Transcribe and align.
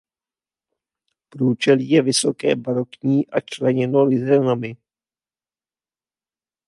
Průčelí 1.29 1.89
je 1.89 2.01
vysoké 2.01 2.55
barokní 2.55 3.27
a 3.27 3.39
členěno 3.41 4.03
lizénami. 4.03 4.77